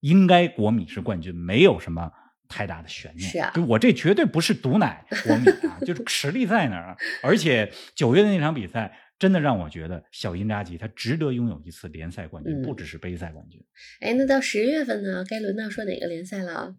[0.00, 2.12] 应该国米是冠军，没有什么。
[2.48, 6.96] 太大的悬念，是啊，就我这绝对不是毒奶 国米啊，就是实力在那儿。
[7.20, 13.60] 而且九月的那场比赛，真的让我觉得小因扎吉他值得拥有一次联赛冠军，不只是杯赛冠军。
[14.00, 15.24] 哎，那到十月份呢？
[15.28, 16.76] 该轮到说哪个联赛了？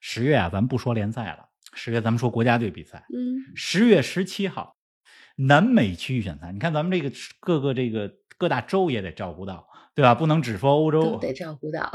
[0.00, 3.04] 十月啊，咱们不说联赛了，十月咱们说国家队比赛。
[3.14, 4.76] 嗯，十月十七号，
[5.36, 10.14] 南美区预选赛，你看咱们这个各个这个各大洲也得照顾到，对吧？
[10.14, 11.90] 不能只说欧洲，得照顾到。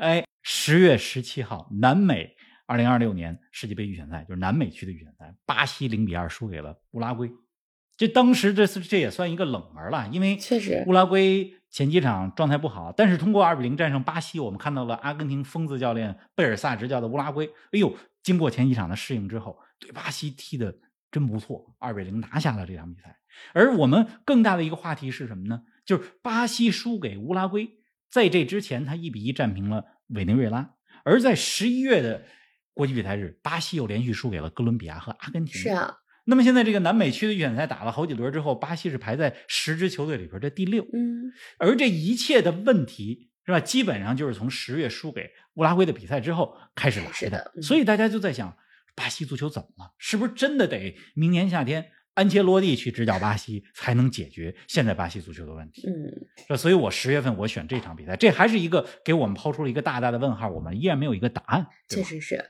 [0.00, 2.34] 哎，十月十七号，南美。
[2.68, 7.30] 二零二六年世界杯预选赛就是南美区的预选赛，巴西零比二输给了乌拉圭。
[7.96, 17.46] 这当时这是这也算一个冷门了，因为确实乌拉圭前几场状态不好，但是通过二比零战胜巴西，我们看到了阿根廷疯子教练贝尔萨执教的乌拉圭。
[17.70, 20.74] 哎呦，经过前几场的适应之后，对巴西踢的
[21.12, 23.16] 真不错，二比零拿下了这场比赛。
[23.52, 25.62] 而我们更大的一个话题是什么呢？
[25.86, 27.78] 就是巴西输给乌拉圭，
[28.10, 32.26] 在这之前他一比一战平了委内瑞拉，而在十一月的。
[32.76, 35.54] 国际比赛日，巴西又连续输给了哥伦比亚和阿根廷。
[35.54, 35.96] 是啊，
[36.26, 40.86] 那么现在这个南美区的预选赛打了好几轮之后，巴西是排在十支球队里边的第六。
[40.92, 47.50] 嗯，而这一切的问题是吧，基本上就是从十月输给乌拉圭的比赛之后开始来的。
[47.62, 48.54] 所以大家就在想，
[48.94, 49.94] 巴西足球怎么了？
[49.96, 51.92] 是不是真的得明年夏天？
[52.16, 55.86] 安切洛蒂去执教巴西，才能解决现在巴西足球的问题。
[55.86, 61.66] 嗯，所以，我十月份我选这场比赛，这还是一个给我们抛出了一个大大的问号，我们依然没有一个答案。
[61.90, 62.42] 确实是。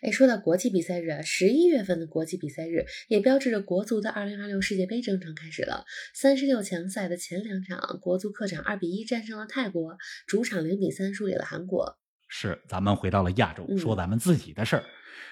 [0.00, 5.84] 哎，说到国际比赛日啊，十一月份的国际比赛日也标志着国足的二零二六世界杯征程开始了。
[6.14, 11.98] 三十六强赛的前两场，国足客场二比一战胜了泰国，主场零比三输给了韩国。
[12.26, 14.84] 是，咱们回到了亚洲，说咱们自己的事儿。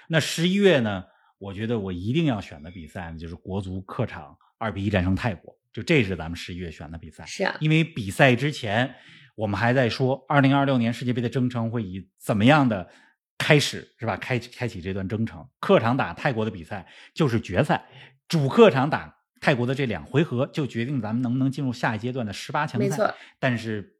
[0.09, 1.05] 那十一月呢？
[1.39, 7.25] 我觉得我一定要选的比赛呢，就是国足客场二比一战胜泰国，就这是咱们十一月选的比赛。
[7.25, 8.93] 是啊，因为比赛之前
[9.35, 12.89] 我们还在说，二零二六年世界杯的征程会以怎么样的
[13.37, 14.17] 开始，是吧？
[14.17, 17.85] 开开启这段征程，客场打泰国的比赛就是决赛，
[18.27, 22.85] 主客场打泰国的这两回合就决定咱们能不能进入下一阶段的十八强赛。
[22.85, 23.95] 没错，但是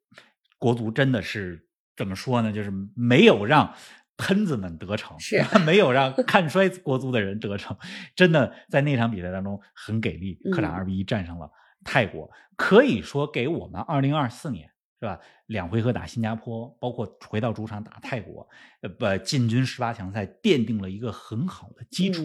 [0.57, 2.51] 国足真的是怎么说呢？
[2.51, 3.73] 就是没有让。
[4.19, 7.75] 喷子们得逞，是 没有让看衰国足的人得逞，
[8.15, 11.49] 真的在那场比赛当中很给力，客场二比一战胜了
[11.85, 15.19] 泰国，可以说给我们二零二四年是吧？
[15.49, 18.47] 两回合打新加坡，包括回到主场打泰国，
[18.81, 22.23] 呃，不进军十八强赛，奠定了一个很好的基础。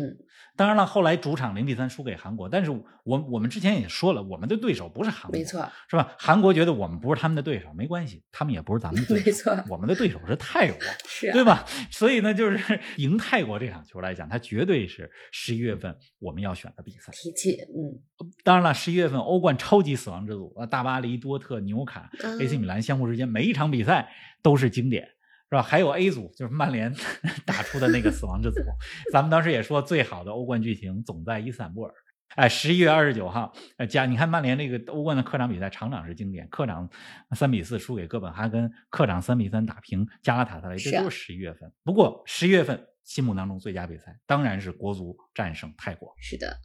[0.56, 6.14] 当然了，后来主场零比三输给韩国，但是我我们之前也说了，我们的对手不是韩国，没错，是吧？
[6.18, 10.76] 韩国觉得我们不是他们的对手，没关系，他们也不是咱们的对手，没错，我们的对手是泰国，
[11.08, 11.64] 是，对吧？
[11.90, 17.10] 所以呢，就是 赢泰国这场球来讲，它绝对是十一月份我们要选的比赛。
[17.12, 17.98] 提起，嗯，
[18.44, 22.08] 当然了，十一月份欧冠超级死亡之组啊，大巴黎、多特、纽卡、
[22.38, 24.10] AC 米兰相互之间每一场比赛。
[24.44, 25.02] 都是经典，
[25.48, 25.62] 是吧？
[25.62, 26.94] 还有 A 组，就是曼联
[27.46, 28.60] 打出的那个死亡之组。
[29.10, 31.94] 咱们当时也说，最好的欧冠剧情总在伊斯坦布尔。
[32.34, 36.46] 哎，十一月二十九号，呃，加你看曼联那个欧冠的客场比赛，场场是经典。
[36.50, 36.90] 客场
[37.34, 41.72] 三比四输给哥本哈根，客场三比三打平加拉塔萨雷，这都是十一月份。
[41.84, 42.86] 不过十一月份。
[43.04, 46.14] 心目当中最佳比赛当然是国足战胜泰国。
[46.18, 46.56] 是的，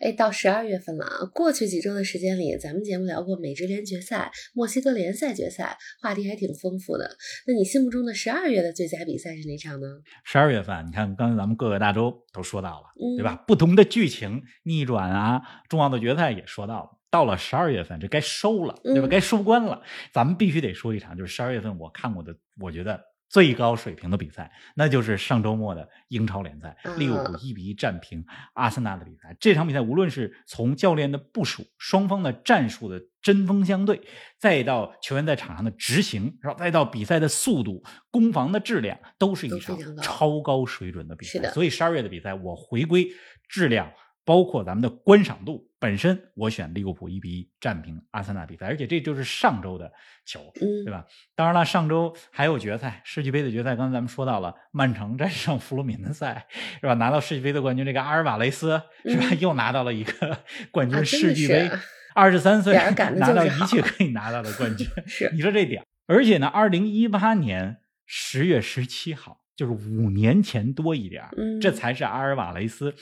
[0.00, 1.24] 哎，到十二月份了啊！
[1.34, 7.16] 过去几周的时间里，咱们节目聊过美职联决赛、墨西哥联赛决赛，话题还挺丰富的。
[7.46, 9.86] 那你心目中的十二月的最佳比赛是哪场呢？
[10.22, 13.42] 十二月份，你看刚才咱们各个大洲都说到了，对吧？
[13.46, 16.90] 不同的剧情逆转啊，重要的决赛也说到了。
[17.08, 19.08] 到了十二月份，这该收了，对吧？
[19.08, 19.82] 该收官了。
[20.12, 23.00] 咱们必须得说一场，就是十二月份我看过的，我觉得。
[23.36, 29.36] 最高水平的比赛，那就是上周末的英超联赛，利物浦啊一比一战平阿森纳的比赛。
[29.38, 34.00] 这场比赛无论是从教练的部署、双方的战术的针锋相对，
[34.38, 41.50] 再到球员在场上的执行，然后再到比赛的速度、攻防的质量，都是一场超高水准的比赛。
[41.50, 43.06] 所以十二月的比赛，我回归
[43.50, 43.92] 质量。
[44.24, 49.92] 包括咱们的观赏度本身，我选利物浦一比一战平阿森纳比赛，而且这就是上周的
[50.24, 51.04] 球，嗯对吧？
[51.34, 56.46] 当然了，上周还有决赛，世俱杯的决赛，刚才咱们说到了，曼城战胜弗鲁米嫩赛，
[56.80, 56.94] 是吧？
[56.94, 59.26] 拿到世俱杯的冠军，这个阿尔瓦雷斯是吧？
[59.30, 60.38] 嗯又拿到了一个
[60.72, 61.78] 冠军，世俱杯是，
[62.14, 72.94] 二十三岁拿到一切可以拿到的冠军， 是你说这点，而且呢，二零一八年十月十七号，就是五年前多一点，嗯这才是阿尔瓦雷斯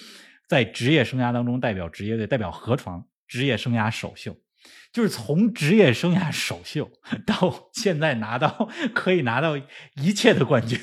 [0.48, 4.36] 在职业生涯当中代表职业队、代表河床职业生涯首秀。
[4.92, 6.88] 就是从职业生涯首秀
[7.26, 9.58] 到现在拿到可以拿到
[9.96, 10.78] 一切的冠军，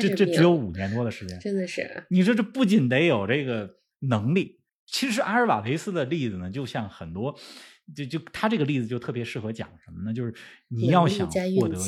[0.00, 1.38] 这这只有五年多的时间。
[1.38, 7.38] 真的是，你说这不仅得有这个能力，其实阿尔瓦雷斯的例子呢，就像很多，
[7.94, 10.14] 就就他这个例子就特别适合讲什么呢？
[10.14, 10.34] 就是
[10.68, 11.78] 你要想获得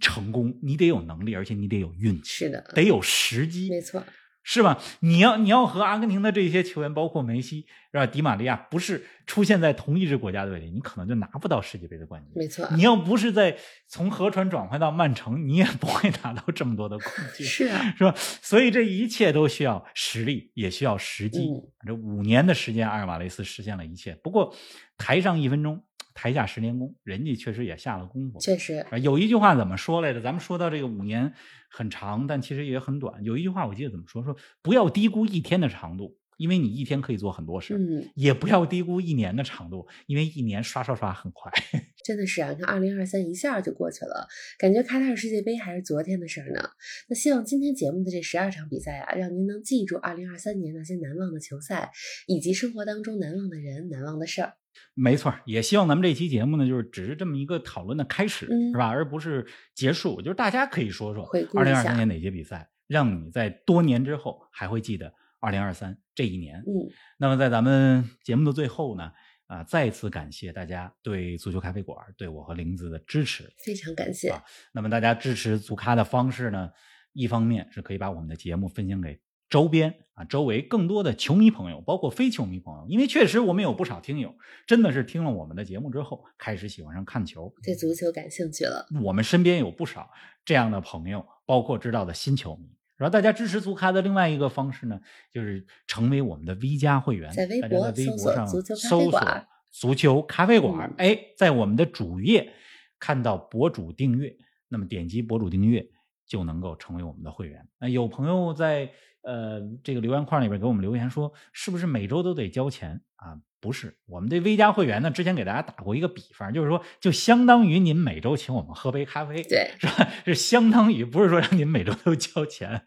[0.00, 4.04] 成功，你得有能力，而且你得有运气，是的，得有时机，没错，
[4.44, 4.78] 是吧？
[5.00, 8.06] 你要你要和阿根廷的这些球员，包括梅西是吧？
[8.06, 12.30] 迪玛利亚，不是出现在同一支国家队里，你可能就拿不到世界杯的冠军。
[12.36, 13.56] 没错，你要不是在
[13.88, 17.46] 从河船转换到曼城，你也不会拿到这么多的冠军。
[17.46, 18.14] 是啊，是吧？
[18.16, 21.48] 所以这一切都需要实力，也需要时机。
[21.48, 24.14] 嗯这五年的时间，阿尔瓦雷斯实现了一切。
[24.22, 24.54] 不过，
[24.96, 28.38] 台上一分钟，台下十年功，人家确实也下了功夫。
[28.38, 30.20] 确实，啊有一句话怎么说来着？
[30.20, 31.32] 咱们说到这个五年
[31.68, 33.22] 很长，但其实也很短。
[33.24, 34.22] 有一句话我记得怎么说？
[34.24, 41.50] 说不要低估一天的长度，因为你一天可以做很多事；嗯，也不要低估一年的长度，因为一年刷刷刷很快。
[42.04, 46.70] 真的是啊，你看二零二三一下就过去了，感觉卡塔尔世界杯还是昨天的事儿呢。
[47.08, 51.90] 那希望今天节目的这十二场比赛啊，让您能记住二零二三年那些难忘的球赛，
[52.26, 54.52] 以及生活当中难忘的人、难忘的事儿。
[54.94, 58.88] 没错，也希望咱们这期节目呢，就是只是这么一个讨论的开始，嗯是吧？
[58.88, 60.20] 而不是结束。
[60.22, 66.58] 就是大家可以说说二零二三年哪些比赛，让你在多年之后还会记得二零二三这一年。
[66.60, 69.12] 嗯，那么在咱们节目的最后呢，
[69.46, 73.52] 啊、再次感谢大家对足球咖啡馆对我和玲子的支持。
[73.64, 74.28] 非常感谢。
[74.30, 76.70] 啊那么大家支持足咖的方式呢，
[77.12, 79.20] 一方面是可以把我们的节目分享给
[79.54, 84.34] 周边啊周围更多的球迷朋友，包括非球迷朋友，因为确实我们有不少听友
[84.66, 87.54] 真的是听了我们的节目之后，开始喜欢上看球。
[87.62, 90.10] 对足球感兴趣了，我们身边有不少
[90.44, 92.68] 这样的朋友，包括知道的新球迷。
[92.96, 95.00] 然后大家支持足咖的另外一个方式呢，
[95.32, 102.52] 就是成为我们的 V 加会员，在微博在微博上搜索足球咖啡馆足球咖啡馆，嗯哎，在我们的主页
[102.98, 104.36] 看到博主订阅，
[104.66, 105.86] 那么点击博主订阅
[106.26, 107.68] 就能够成为我们的会员。
[107.78, 108.90] 那有朋友在
[109.24, 113.40] 呃这个留言框里边给我们留言说，是不是每周都得交钱啊？
[113.60, 120.06] 不是，我们这 V 加会员呢，之前给大家打过一个比方，就是说，就相当于您每周请我们喝杯咖啡，对，是吧？
[120.26, 122.82] 是相当于不是说让您每周都交钱，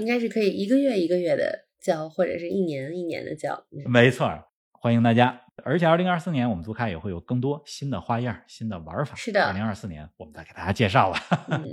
[0.00, 3.64] 应该是可以一个月一个月的交，或者是一年一年的交。
[3.70, 4.28] 嗯没错，
[4.72, 5.42] 欢迎大家。
[5.64, 9.14] 而且，二零二四年我们足开也会有更多新的花样、新的玩法。
[9.14, 11.20] 是的二零二四年我们再给大家介绍吧。
[11.50, 11.64] 嗯，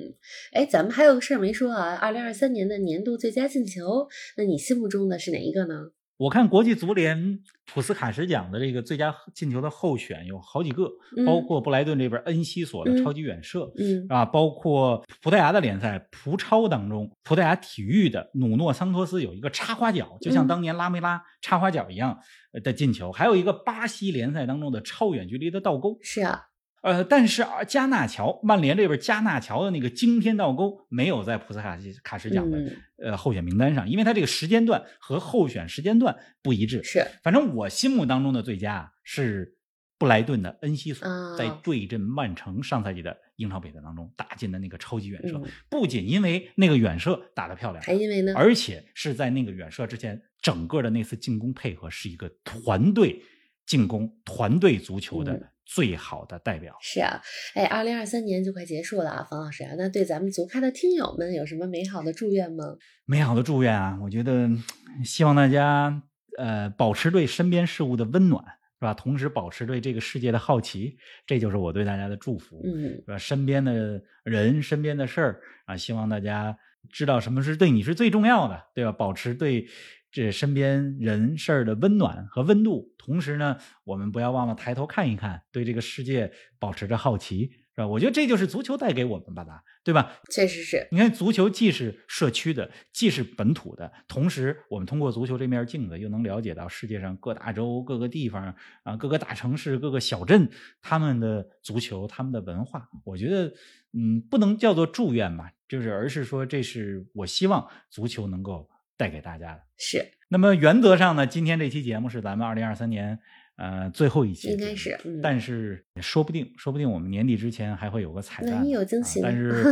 [0.54, 5.92] 哎，咱们还有个事儿没说啊，二零二三年的年度最佳进球，那你心目中的是哪一个呢？
[6.20, 10.84] 我看国际足联普斯卡什奖的这个最佳进球的候选有好几个，
[11.16, 22.20] 嗯包括布莱顿这边恩西索的嗯超级远射，嗯啊，包括葡萄牙的联赛葡超当中，葡萄牙体育的努诺桑托斯有一个插花脚，就像嗯当年拉梅拉插花脚一样
[22.52, 25.98] 呃的进球，还有一个巴西联赛当中的超远距离的倒钩。
[26.02, 26.42] 是啊，
[26.82, 36.82] 呃，但是啊，加纳乔曼联这边加纳乔的那个惊天倒钩没有在普斯卡西卡什奖的、嗯，呃候选名单上，因为他这个时间段和候选时间段不一致。
[36.84, 37.06] 是。
[37.22, 39.58] 反正我心目当中的最佳啊是
[39.98, 41.36] 布莱顿的恩西索啊。
[41.36, 45.44] 在对阵曼城上赛季的英超比赛当中打进的那个超级远射，嗯。
[45.70, 53.22] 不仅因为那个远射打得漂亮，还因为呢，而且是在那个远射之前，整个的那次进攻配合是一个团队
[53.66, 55.44] 进攻、团队足球的嗯
[55.76, 56.76] 最好的代表。
[56.82, 57.22] 是啊，
[57.54, 62.76] 哎，二零二三年就快结束了啊，冯老师啊，那对咱们足咖的听友们有什么美好的祝愿吗？
[63.06, 64.64] 美好的祝愿啊，我觉得嗯
[65.06, 66.02] 希望大家
[66.38, 68.94] 呃保持对身边事物的温暖，是吧？
[68.96, 72.60] 同时保持对这个世界的好奇，这就是我对大家的祝福。
[72.66, 73.18] 嗯是吧？
[73.18, 76.58] 身边的人、身边的事儿啊，希望大家
[76.92, 78.92] 知道什么是对你是最重要的，对吧？
[78.92, 79.68] 保持对
[80.12, 87.88] 这身边人事儿的温暖和温度，同时呢，我们不要忘了抬头看一看，对这个世界保持着好奇，是吧？
[87.88, 90.20] 我觉得这就是足球带给我们吧，对吧？
[90.32, 90.88] 确实是。
[90.92, 100.50] 你看，足球既是社区的，既是本土的，同时我们通过足球这面镜子，又能了解到世界上各大洲、各个地方啊，各个大城市、各个小镇
[100.82, 102.90] 他们的足球、他们的文化。
[103.06, 103.54] 我觉得，
[103.94, 108.68] 嗯，不能叫做祝愿吧，就是而是说，这是我希望足球能够
[109.00, 109.62] 带给大家的。
[109.80, 110.06] 是。
[110.30, 113.18] 那么原则上呢，今天这期节目是咱们二零二三年。
[113.62, 119.20] 呃，最后一期应该是，但是说不定，说不定我们年底之前还会有个彩蛋，有惊喜。
[119.22, 119.66] 但是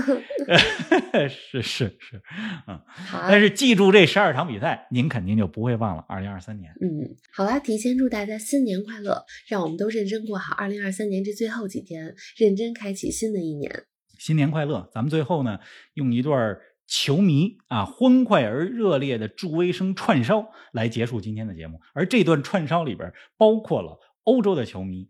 [1.32, 2.21] 是是是，
[2.67, 3.25] 嗯，好。
[3.30, 6.69] 但是记住这十二场比赛，您肯定就不会忘了二零二三年。
[6.82, 13.86] 嗯，好啦，提前祝大家新年快乐，让我们都认真过好二零二三年这最后几天，认真开启新的一年。
[14.19, 14.89] 新年快乐！
[14.91, 15.61] 咱们最后呢，
[15.93, 16.57] 用一段。
[16.88, 21.81] 球迷啊，欢快而热烈的助威声串烧来结束今天的节目。
[21.93, 25.09] 而这段串烧里边包括了欧洲的球迷、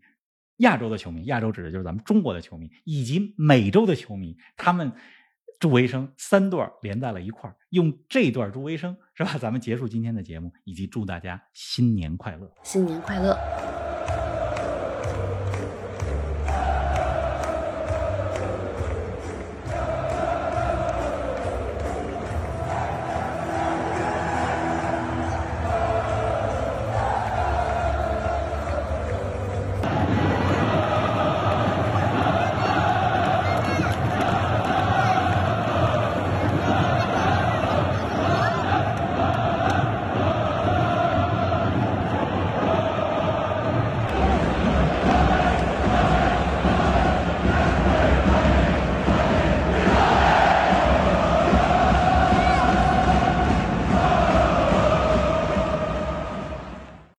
[0.58, 4.36] 亚洲的球迷，亚洲指的就是咱们中国的球迷，以及美洲的球迷。
[4.56, 4.92] 他们
[5.60, 9.38] 助威声三段连在了一块儿，用这段助威声是吧？
[9.38, 13.87] 咱们结束今天的节目，以及祝大家新年快乐，新年快乐。